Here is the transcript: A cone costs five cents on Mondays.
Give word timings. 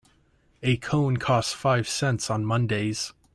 A 0.63 0.77
cone 0.77 1.17
costs 1.17 1.53
five 1.53 1.87
cents 1.87 2.31
on 2.31 2.43
Mondays. 2.43 3.13